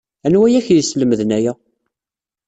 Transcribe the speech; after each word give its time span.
Anwa 0.25 0.45
ay 0.47 0.55
ak-yeslemden 0.59 1.29
aya? 1.37 1.53